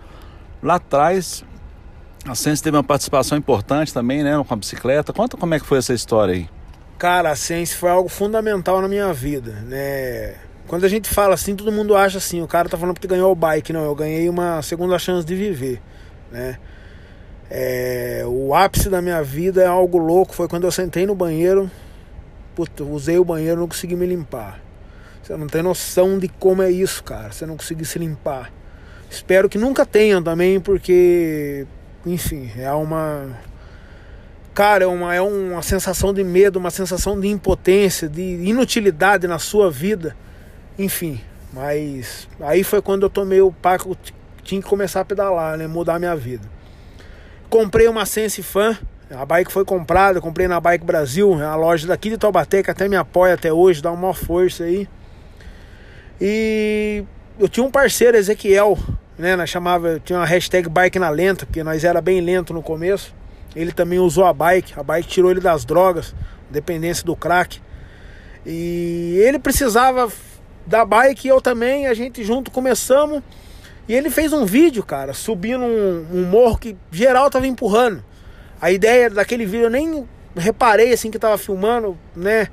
[0.63, 1.45] lá atrás
[2.27, 5.13] a Sense teve uma participação importante também, né, com a bicicleta.
[5.13, 6.49] Conta como é que foi essa história aí.
[6.99, 10.35] Cara, a Sense foi algo fundamental na minha vida, né?
[10.73, 13.31] Quando a gente fala assim, todo mundo acha assim, o cara tá falando porque ganhou
[13.31, 13.75] o bike.
[13.75, 15.83] Não, eu ganhei uma segunda chance de viver,
[16.31, 16.59] né?
[17.51, 20.35] É, o ápice da minha vida é algo louco.
[20.35, 21.71] Foi quando eu sentei no banheiro,
[22.55, 24.63] puta, usei o banheiro não consegui me limpar.
[25.23, 27.31] Você não tem noção de como é isso, cara.
[27.31, 28.51] Você não conseguir se limpar.
[29.11, 31.67] Espero que nunca tenham também, porque,
[32.07, 33.39] enfim, é uma.
[34.55, 39.39] Cara, é uma, é uma sensação de medo, uma sensação de impotência, de inutilidade na
[39.39, 40.17] sua vida
[40.79, 41.21] enfim,
[41.53, 43.97] mas aí foi quando eu tomei o paco,
[44.43, 45.67] tinha que começar a pedalar, né?
[45.67, 46.49] Mudar minha vida.
[47.49, 48.79] Comprei uma Sense Fan,
[49.15, 52.89] a bike foi comprada, comprei na Bike Brasil, a loja daqui de Taubaté, que até
[52.89, 54.89] me apoia até hoje, dá uma força aí.
[56.19, 57.05] E
[57.39, 58.79] eu tinha um parceiro, Ezequiel,
[59.19, 59.37] né?
[59.37, 63.15] Nós chamava, tinha uma hashtag bike na lenta, porque nós era bem lento no começo.
[63.55, 66.15] Ele também usou a bike, a bike tirou ele das drogas,
[66.49, 67.61] dependência do crack.
[68.47, 70.11] E ele precisava
[70.67, 73.23] da bike, eu também, a gente junto começamos.
[73.89, 78.03] E ele fez um vídeo, cara, subindo um, um morro que geral tava empurrando.
[78.61, 82.49] A ideia daquele vídeo, eu nem reparei assim que tava filmando, né?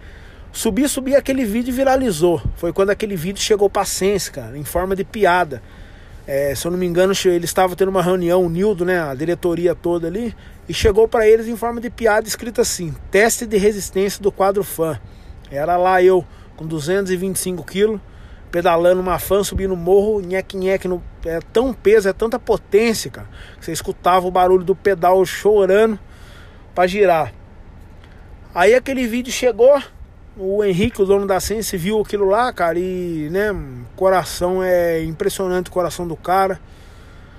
[0.52, 2.41] Subi, subi, aquele vídeo viralizou.
[2.56, 5.62] Foi quando aquele vídeo chegou pra Sense, cara, em forma de piada.
[6.26, 9.13] É, se eu não me engano, ele estava tendo uma reunião, o Nildo, né, a
[9.15, 10.36] diretoria toda ali,
[10.67, 14.63] e chegou para eles em forma de piada escrita assim: teste de resistência do quadro
[14.63, 15.00] fã.
[15.52, 16.26] Era lá eu
[16.60, 18.02] com 225 quilos,
[18.52, 23.30] pedalando uma fan, subindo o morro, nhec, no, é tão peso, é tanta potência, cara,
[23.58, 25.98] que você escutava o barulho do pedal chorando
[26.76, 27.34] para girar.
[28.54, 29.82] Aí aquele vídeo chegou,
[30.36, 33.56] o Henrique, o dono da Sense, viu aquilo lá, cara, e, né,
[33.95, 36.60] coração é impressionante o coração do cara.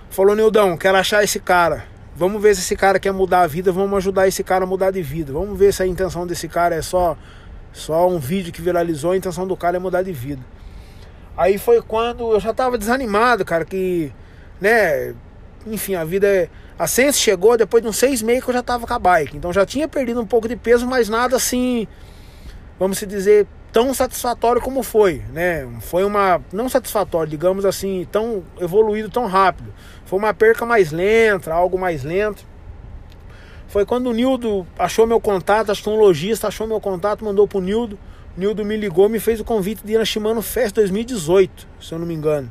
[0.08, 1.84] Falou, Nildão, quero achar esse cara.
[2.16, 4.90] Vamos ver se esse cara quer mudar a vida, vamos ajudar esse cara a mudar
[4.90, 5.30] de vida.
[5.30, 7.18] Vamos ver se a intenção desse cara é só
[7.72, 10.42] só um vídeo que viralizou, a intenção do cara é mudar de vida.
[11.36, 14.12] Aí foi quando eu já tava desanimado, cara, que,
[14.60, 15.14] né,
[15.66, 16.48] enfim, a vida é.
[16.78, 19.36] A Sense chegou depois de uns seis meses que eu já tava com a bike.
[19.36, 21.86] Então já tinha perdido um pouco de peso, mas nada assim,
[22.78, 25.68] vamos dizer, tão satisfatório como foi, né?
[25.80, 26.40] Foi uma.
[26.52, 29.72] Não satisfatório, digamos assim, tão evoluído tão rápido.
[30.06, 32.44] Foi uma perca mais lenta, algo mais lento.
[33.70, 37.46] Foi quando o Nildo achou meu contato, acho que um lojista achou meu contato, mandou
[37.46, 37.96] pro Nildo.
[38.36, 41.92] O Nildo me ligou, me fez o convite de ir na Shimano Fest 2018, se
[41.92, 42.50] eu não me engano.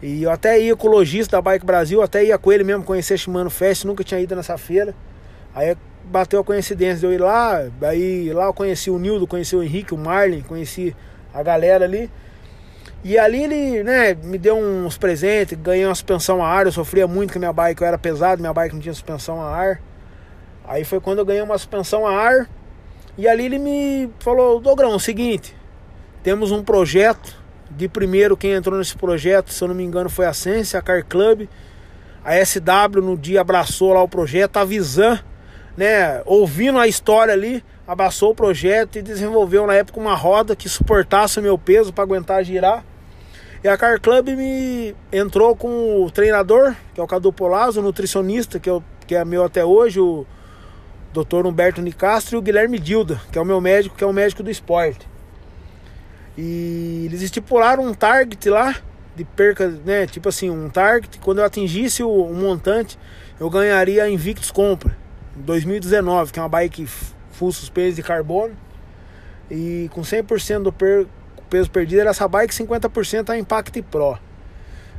[0.00, 2.84] E eu até ia com o lojista da Bike Brasil, até ia com ele mesmo
[2.84, 4.94] conhecer a Shimano Fest, nunca tinha ido nessa feira.
[5.54, 9.54] Aí bateu a coincidência de eu ir lá, aí lá eu conheci o Nildo, conheci
[9.54, 10.96] o Henrique, o Marlin, conheci
[11.34, 12.10] a galera ali.
[13.04, 17.06] E ali ele, né, me deu uns presentes, ganhei uma suspensão a ar, eu sofria
[17.06, 19.82] muito com a minha bike, eu era pesado, minha bike não tinha suspensão a ar.
[20.68, 22.48] Aí foi quando eu ganhei uma suspensão a ar.
[23.16, 25.56] E ali ele me falou: Dogrão, é o seguinte,
[26.22, 27.36] temos um projeto.
[27.70, 30.82] De primeiro, quem entrou nesse projeto, se eu não me engano, foi a Sense, a
[30.82, 31.48] Car Club.
[32.24, 35.18] A SW no dia abraçou lá o projeto, a Visan,
[35.76, 40.68] né, ouvindo a história ali, abraçou o projeto e desenvolveu na época uma roda que
[40.68, 42.84] suportasse o meu peso para aguentar girar.
[43.62, 47.82] E a Car Club me entrou com o treinador, que é o Cadu Polazzo, o
[47.82, 50.26] nutricionista, que, eu, que é meu até hoje, o
[51.24, 51.46] Dr.
[51.46, 54.42] Humberto Nicastro e o Guilherme Dilda, que é o meu médico, que é o médico
[54.42, 55.06] do esporte.
[56.36, 58.76] E eles estipularam um target lá
[59.16, 60.06] de perca, né?
[60.06, 61.18] Tipo assim, um target.
[61.18, 62.98] Quando eu atingisse o, montante,
[63.40, 64.96] eu ganharia a Invictus Compra
[65.34, 66.86] 2019, que é uma bike
[67.32, 68.54] full suspense de carbono.
[69.50, 71.06] E com 100% do per,
[71.50, 74.18] peso perdido era essa bike, 50% a Impact Pro.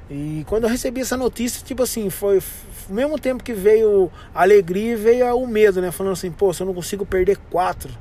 [0.10, 2.42] E quando eu recebi essa notícia, tipo assim, foi
[2.90, 5.92] ao mesmo tempo que veio a alegria, veio o medo, né?
[5.92, 7.92] Falando assim, pô, se eu não consigo perder quatro,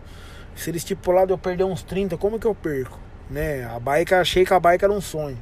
[0.56, 2.98] se ele estipulado eu perder uns 30, como que eu perco?
[3.30, 3.64] Né?
[3.64, 5.38] A bike, achei que a bike era um sonho.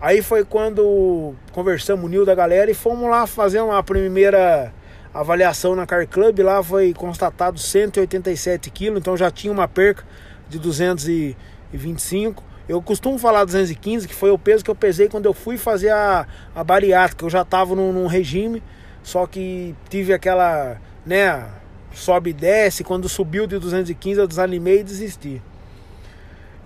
[0.00, 4.72] Aí foi quando conversamos, o da galera, e fomos lá fazer uma primeira
[5.14, 6.40] avaliação na Car Club.
[6.40, 10.04] Lá foi constatado 187 quilos, então já tinha uma perca
[10.48, 12.42] de 225.
[12.68, 15.90] Eu costumo falar 215, que foi o peso que eu pesei quando eu fui fazer
[15.90, 17.24] a, a bariátrica.
[17.24, 18.62] Eu já estava num, num, regime,
[19.02, 21.46] só que tive aquela, né,
[21.92, 22.82] sobe e desce.
[22.82, 25.42] Quando subiu de 215 eu desanimei e desisti.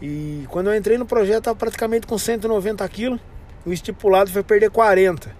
[0.00, 3.20] E quando eu entrei no projeto, estava praticamente com 190 quilos.
[3.66, 5.34] O estipulado foi perder 40.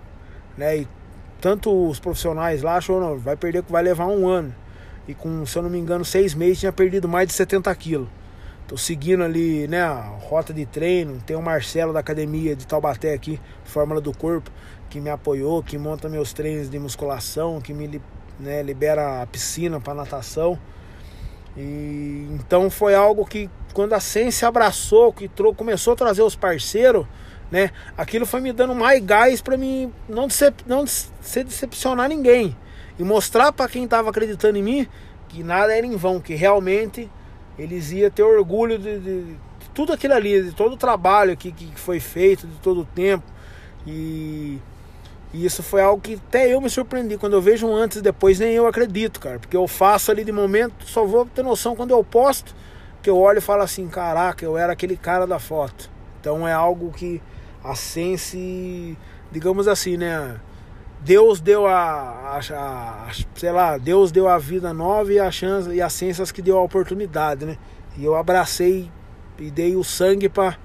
[0.57, 0.79] Né?
[0.79, 0.89] E
[1.41, 4.53] tanto os profissionais lá achou, não, vai perder, vai levar um ano.
[5.07, 8.09] E com, se eu não me engano, seis meses tinha perdido mais de 70 quilos.
[8.69, 11.19] Tô seguindo ali, né, a rota de treino.
[11.25, 14.51] Tem o Marcelo da academia de Taubaté aqui, Fórmula do Corpo,
[14.91, 17.99] que me apoiou, que monta meus treinos de musculação, que me
[18.39, 20.59] né, libera a piscina para natação.
[21.57, 27.07] E então foi algo que quando a ciência abraçou, que começou a trazer os parceiros,
[27.51, 27.71] né?
[27.97, 32.55] Aquilo foi me dando mais gás para mim não, decep não se decepcionar ninguém
[32.99, 34.89] e mostrar para quem estava acreditando em mim
[35.27, 37.11] que nada era em vão, que realmente
[37.59, 41.51] eles iam ter orgulho de, de, de tudo aquilo ali, de todo o trabalho que,
[41.51, 43.25] que foi feito, de todo o tempo.
[43.87, 44.59] E,
[45.33, 47.19] e, isso foi algo que até eu me surpreendi.
[47.19, 49.39] Quando eu vejo um antes e depois, nem eu acredito, cara.
[49.39, 52.55] Porque eu faço ali de momento, só vou ter noção quando eu posto,
[53.03, 55.91] que eu olho e falo assim: caraca, eu era aquele cara da foto.
[56.21, 57.21] Então é algo que
[57.65, 58.97] a Sense,
[59.33, 60.41] digamos assim, né?
[61.01, 65.71] Deus deu a, a, a, sei lá, Deus deu a vida nova e a chance
[65.71, 67.57] e as ciências que deu a oportunidade, né?
[67.97, 68.91] E eu abracei
[69.39, 70.57] e dei o sangue para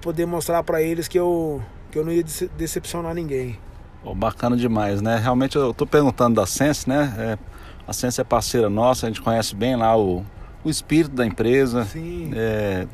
[0.00, 2.24] poder mostrar para eles que eu que eu não ia
[2.56, 3.58] decepcionar ninguém.
[4.04, 5.16] Oh, bacana demais, né?
[5.16, 7.14] Realmente eu tô perguntando da Sense, né?
[7.18, 7.38] É,
[7.86, 10.24] a Sense é parceira nossa, a gente conhece bem lá o,
[10.62, 11.84] o espírito da empresa.
[11.84, 12.30] Sim.
[12.34, 12.86] É,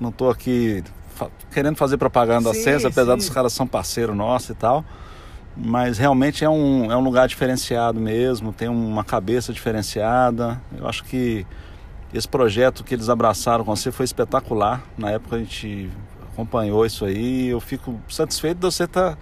[0.00, 0.82] não tô aqui
[1.50, 3.18] querendo fazer propaganda sim, da Sense, apesar sim.
[3.18, 4.84] dos caras são parceiro nosso e tal.
[5.56, 10.60] Mas realmente é um, é um lugar diferenciado mesmo, tem uma cabeça diferenciada.
[10.76, 11.46] Eu acho que
[12.12, 14.82] esse projeto que eles abraçaram com você foi espetacular.
[14.98, 15.90] Na época a gente
[16.32, 17.48] acompanhou isso aí.
[17.48, 19.16] Eu fico satisfeito de você tá,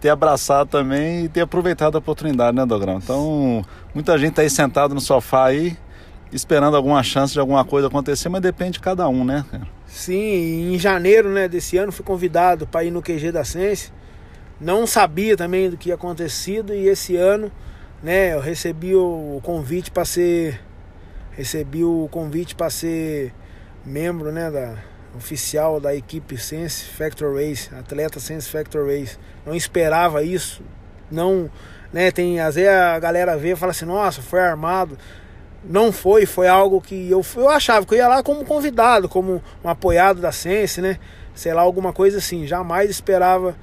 [0.00, 2.98] ter abraçado também e ter aproveitado a oportunidade, né, Dogrão?
[2.98, 3.64] Então,
[3.94, 5.78] muita gente tá aí sentado no sofá aí,
[6.30, 9.46] esperando alguma chance de alguma coisa acontecer, mas depende de cada um, né?
[9.86, 13.90] Sim, em janeiro né, desse ano fui convidado para ir no QG da Sense
[14.60, 17.50] não sabia também do que ia acontecido e esse ano,
[18.02, 20.60] né, eu recebi o convite para ser
[21.32, 23.32] recebi o convite para ser
[23.84, 24.74] membro, né, da
[25.16, 29.18] oficial da equipe Sense Factor Race, atleta Sense Factor Race.
[29.44, 30.62] Não esperava isso.
[31.10, 31.50] Não,
[31.92, 34.98] né, tem às vezes a galera vê e fala assim: "Nossa, foi armado".
[35.62, 39.42] Não foi, foi algo que eu, eu achava que eu ia lá como convidado, como
[39.62, 40.98] um apoiado da Sense, né?
[41.34, 42.46] Sei lá, alguma coisa assim.
[42.46, 43.54] Jamais esperava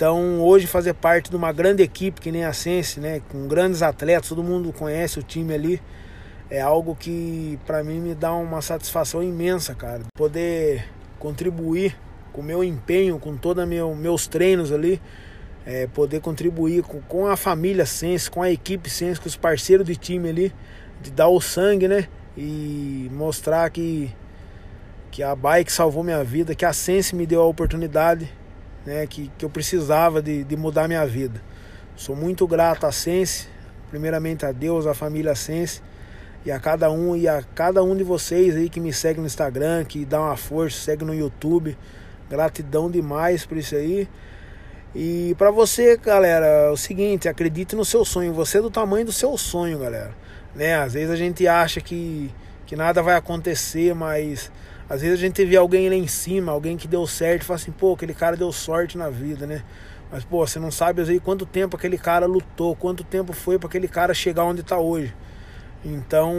[0.00, 3.82] então, hoje fazer parte de uma grande equipe que nem a Sense, né, com grandes
[3.82, 5.82] atletas, todo mundo conhece o time ali,
[6.48, 10.00] é algo que para mim me dá uma satisfação imensa, cara.
[10.14, 11.98] Poder contribuir
[12.32, 14.98] com o meu empenho, com todos meu, meus treinos ali,
[15.66, 19.86] é, poder contribuir com, com a família Sense, com a equipe Sense, com os parceiros
[19.86, 20.54] de time ali,
[21.02, 22.08] de dar o sangue, né?
[22.34, 24.10] E mostrar que,
[25.10, 28.39] que a bike salvou minha vida, que a Sense me deu a oportunidade
[28.84, 31.40] né, que, que eu precisava de, de mudar minha vida.
[31.96, 33.46] Sou muito grato a Sense,
[33.90, 35.82] primeiramente a Deus, a família Sense
[36.44, 39.26] e a cada um e a cada um de vocês aí que me segue no
[39.26, 41.76] Instagram, que dá uma força, segue no YouTube.
[42.30, 44.08] Gratidão demais por isso aí.
[44.94, 48.32] E para você, galera, é o seguinte, acredite no seu sonho.
[48.32, 50.14] Você é do tamanho do seu sonho, galera.
[50.54, 50.74] Né?
[50.74, 52.30] Às vezes a gente acha que,
[52.66, 54.50] que nada vai acontecer, mas
[54.90, 57.60] às vezes a gente vê alguém lá em cima, alguém que deu certo, e fala
[57.60, 59.62] assim, pô, aquele cara deu sorte na vida, né?
[60.10, 63.68] Mas, pô, você não sabe vezes quanto tempo aquele cara lutou, quanto tempo foi para
[63.68, 65.14] aquele cara chegar onde tá hoje.
[65.84, 66.34] Então,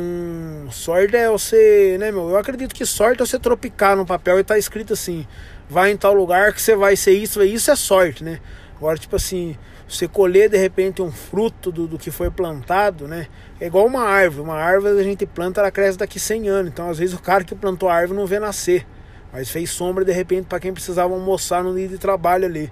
[0.70, 2.30] sorte é você, né, meu?
[2.30, 5.26] Eu acredito que sorte é você tropicar no papel e tá escrito assim:
[5.70, 8.42] vai em tal lugar que você vai ser isso, isso é sorte, né?
[8.76, 9.58] Agora, tipo assim,
[9.92, 13.28] você colher de repente um fruto do, do que foi plantado, né?
[13.60, 14.48] É igual uma árvore.
[14.48, 16.72] Uma árvore a gente planta, ela cresce daqui 100 anos.
[16.72, 18.88] Então, às vezes, o cara que plantou a árvore não vê nascer.
[19.34, 22.72] Mas fez sombra de repente para quem precisava almoçar no dia de trabalho ali.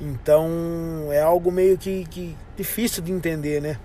[0.00, 3.78] Então, é algo meio que, que difícil de entender, né?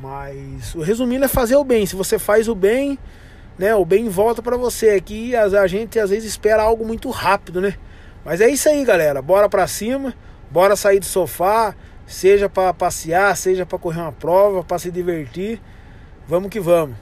[0.00, 1.84] Mas o resumindo é fazer o bem.
[1.84, 2.98] Se você faz o bem,
[3.58, 4.90] né, o bem volta para você.
[4.90, 7.74] Aqui a, a gente às vezes espera algo muito rápido, né?
[8.24, 9.20] Mas é isso aí, galera.
[9.20, 10.14] Bora para cima,
[10.50, 11.74] bora sair do sofá,
[12.10, 15.60] seja para passear, seja para correr uma prova, para se divertir.
[16.26, 16.96] Vamos que vamos.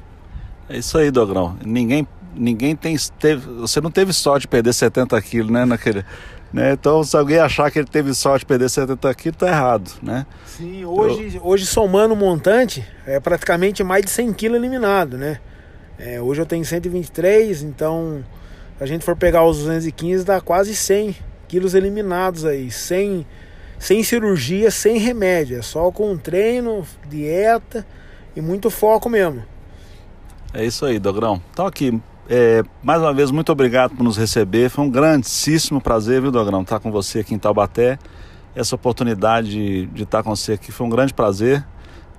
[0.68, 1.56] É isso aí, Dogrão.
[1.64, 6.04] Ninguém, ninguém tem, teve, você não teve sorte de perder 70 quilos, né, naquele,
[6.52, 6.72] né?
[6.72, 10.26] Então, se alguém achar que ele teve sorte de perder 70 quilos, tá errado, né?
[10.44, 11.46] Sim, hoje, eu...
[11.46, 15.40] hoje somando o montante, é praticamente mais de 100 quilos eliminado, né?
[15.98, 18.22] É, hoje eu tenho 123, então,
[18.76, 21.16] se a gente for pegar os 215, dá quase 100
[21.48, 23.26] quilos eliminados aí, 100
[23.78, 27.86] sem cirurgia, sem remédio, é só com treino, dieta
[28.34, 29.42] e muito foco mesmo.
[30.52, 31.40] É isso aí, Dogrão.
[31.52, 34.68] Então aqui, é, mais uma vez, muito obrigado por nos receber.
[34.68, 37.98] Foi um grandíssimo prazer, viu, Dogrão, estar com você aqui em Taubaté.
[38.54, 40.72] essa oportunidade de, estar com você aqui.
[40.72, 41.64] Foi um grande prazer.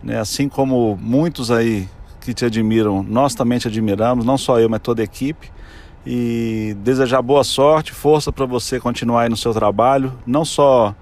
[0.01, 0.17] Né?
[0.19, 1.87] Assim como muitos aí
[2.21, 5.51] que te admiram, nós também te admiramos, não só eu, mas toda a equipe.
[6.05, 10.95] E desejar boa sorte, força para você continuar aí no seu trabalho, não só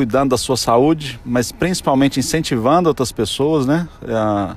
[0.00, 3.86] cuidando da sua saúde, mas principalmente incentivando outras pessoas, né?
[4.08, 4.56] A,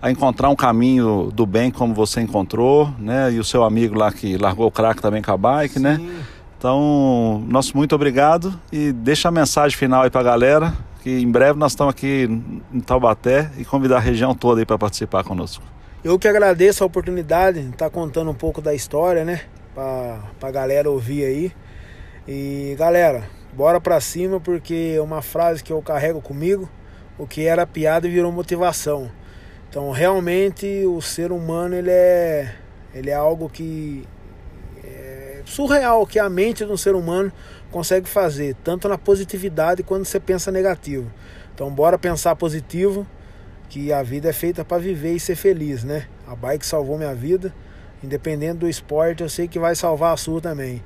[0.00, 3.30] a encontrar um caminho do bem como você encontrou, né?
[3.30, 5.96] E o seu amigo lá que largou o crack também com a bike, né?
[5.96, 6.06] Sim.
[6.06, 6.22] né?
[6.56, 10.72] Então, nosso muito obrigado e deixa a mensagem final aí para a galera,
[11.02, 12.26] que em breve nós estamos aqui
[12.72, 15.62] em Taubaté e convidar a região toda aí para participar conosco.
[16.02, 19.42] Eu que agradeço a oportunidade de estar tá contando um pouco da história, né?
[19.74, 21.52] Para a galera ouvir aí.
[22.26, 26.68] E galera, bora para cima porque é uma frase que eu carrego comigo,
[27.18, 29.10] o que era piada virou motivação.
[29.68, 32.54] Então, realmente o ser humano ele é
[32.92, 34.06] ele é algo que
[35.44, 37.32] surreal que a mente do ser humano
[37.70, 41.10] consegue fazer, tanto na positividade quando você pensa negativo.
[41.54, 43.06] Então, bora pensar positivo,
[43.68, 46.06] que a vida é feita para viver e ser feliz, né?
[46.26, 47.54] A bike salvou minha vida,
[48.02, 50.82] independente do esporte, eu sei que vai salvar a sua também.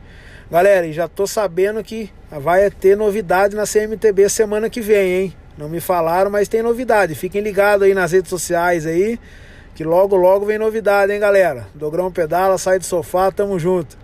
[0.54, 5.34] Galera, e já tô sabendo que vai ter novidade na CMTB semana que vem, hein?
[5.58, 7.16] Não me falaram, mas tem novidade.
[7.16, 9.18] Fiquem ligados aí nas redes sociais aí,
[9.74, 11.66] que logo logo vem novidade, hein, galera?
[11.74, 13.98] Dogrão pedala, sai do sofá, tamo junto.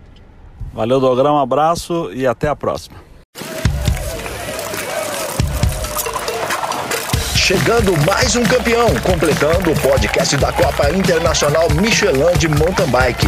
[0.73, 2.97] Valeu, Dogrão, um abraço e até a próxima.
[7.33, 13.27] Chegando mais um campeão, completando o podcast da Copa Internacional Michelin de Mountain Bike.